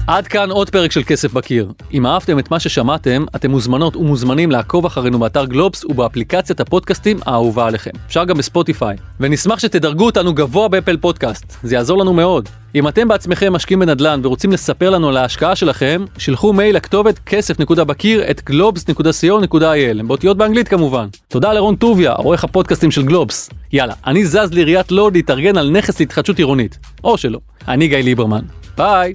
עד 0.06 0.26
כאן 0.26 0.50
עוד 0.50 0.70
פרק 0.70 0.92
של 0.92 1.02
כסף 1.02 1.32
בקיר. 1.32 1.72
אם 1.92 2.06
אהבתם 2.06 2.38
את 2.38 2.50
מה 2.50 2.60
ששמעתם, 2.60 3.24
אתם 3.36 3.50
מוזמנות 3.50 3.96
ומוזמנים 3.96 4.50
לעקוב 4.50 4.86
אחרינו 4.86 5.18
באתר 5.18 5.44
גלובס 5.44 5.84
ובאפליקציית 5.84 6.60
הפודקאסטים 6.60 7.18
האהובה 7.26 7.66
עליכם. 7.66 7.90
אפשר 8.06 8.24
גם 8.24 8.36
בספוטיפיי. 8.36 8.96
ונשמח 9.20 9.58
שתדרגו 9.58 10.06
אותנו 10.06 10.34
גבוה 10.34 10.68
באפל 10.68 10.96
פודקאסט, 10.96 11.56
זה 11.62 11.74
יעזור 11.74 11.98
לנו 11.98 12.12
מאוד. 12.12 12.48
אם 12.74 12.88
אתם 12.88 13.08
בעצמכם 13.08 13.52
משקיעים 13.52 13.80
בנדל"ן 13.80 14.20
ורוצים 14.22 14.52
לספר 14.52 14.90
לנו 14.90 15.08
על 15.08 15.16
ההשקעה 15.16 15.56
שלכם, 15.56 16.04
שלחו 16.18 16.52
מייל 16.52 16.76
לכתובת 16.76 17.18
כסף.בקיר 17.18 18.30
at 18.30 18.50
globes.co.il, 18.50 20.02
באותיות 20.06 20.36
באנגלית 20.36 20.68
כמובן. 20.68 21.06
תודה 21.28 21.52
לרון 21.52 21.76
טוביה, 21.76 22.12
עורך 22.12 22.44
הפודקאסטים 22.44 22.90
של 22.90 23.02
גלובס. 23.02 23.50
יאללה, 23.72 23.94
אני 24.06 24.26
זז 24.26 24.52
לעיריית 24.52 24.92
לוד 24.92 25.14
להתארגן 25.14 25.56
על 25.56 25.70
נכס 25.70 26.00
להתחדשות 26.00 26.38
עירונית. 26.38 26.78
או 27.04 27.18
שלא. 27.18 27.38
אני 27.68 27.88
גיא 27.88 27.98
ליברמן. 27.98 28.42
ביי! 28.76 29.12